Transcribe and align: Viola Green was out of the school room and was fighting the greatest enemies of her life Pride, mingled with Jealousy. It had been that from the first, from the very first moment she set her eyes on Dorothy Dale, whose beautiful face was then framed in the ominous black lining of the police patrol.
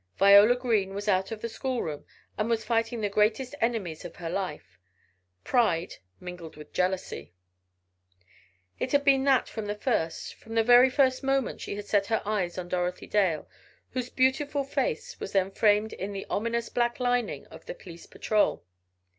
Viola 0.17 0.55
Green 0.55 0.95
was 0.95 1.07
out 1.07 1.29
of 1.29 1.41
the 1.43 1.47
school 1.47 1.83
room 1.83 2.07
and 2.35 2.49
was 2.49 2.65
fighting 2.65 3.01
the 3.01 3.07
greatest 3.07 3.53
enemies 3.61 4.03
of 4.03 4.15
her 4.15 4.31
life 4.31 4.79
Pride, 5.43 5.97
mingled 6.19 6.55
with 6.57 6.73
Jealousy. 6.73 7.33
It 8.79 8.93
had 8.93 9.05
been 9.05 9.23
that 9.25 9.47
from 9.47 9.67
the 9.67 9.75
first, 9.75 10.33
from 10.33 10.55
the 10.55 10.63
very 10.63 10.89
first 10.89 11.21
moment 11.23 11.61
she 11.61 11.79
set 11.83 12.07
her 12.07 12.23
eyes 12.25 12.57
on 12.57 12.67
Dorothy 12.67 13.05
Dale, 13.05 13.47
whose 13.91 14.09
beautiful 14.09 14.63
face 14.63 15.19
was 15.19 15.33
then 15.33 15.51
framed 15.51 15.93
in 15.93 16.13
the 16.13 16.25
ominous 16.31 16.67
black 16.69 16.99
lining 16.99 17.45
of 17.51 17.67
the 17.67 17.75
police 17.75 18.07
patrol. 18.07 18.63